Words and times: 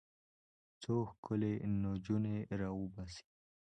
څو 0.81 0.95
ښکلې 1.11 1.53
نجونې 1.81 2.37
راوباسي. 2.59 3.25